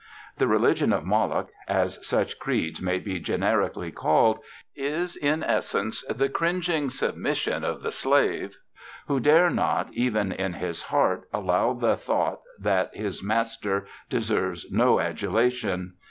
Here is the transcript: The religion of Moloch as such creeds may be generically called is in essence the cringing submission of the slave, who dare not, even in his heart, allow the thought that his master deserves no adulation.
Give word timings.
The 0.39 0.47
religion 0.47 0.93
of 0.93 1.05
Moloch 1.05 1.49
as 1.67 1.99
such 2.03 2.39
creeds 2.39 2.81
may 2.81 2.97
be 2.97 3.19
generically 3.19 3.91
called 3.91 4.39
is 4.75 5.15
in 5.15 5.43
essence 5.43 6.03
the 6.09 6.27
cringing 6.27 6.89
submission 6.89 7.63
of 7.63 7.83
the 7.83 7.91
slave, 7.91 8.57
who 9.07 9.19
dare 9.19 9.51
not, 9.51 9.93
even 9.93 10.31
in 10.31 10.53
his 10.53 10.81
heart, 10.81 11.27
allow 11.31 11.73
the 11.73 11.95
thought 11.97 12.39
that 12.57 12.95
his 12.95 13.21
master 13.23 13.85
deserves 14.09 14.71
no 14.71 14.99
adulation. 14.99 15.93